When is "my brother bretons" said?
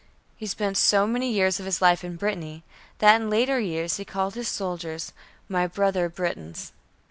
5.47-6.71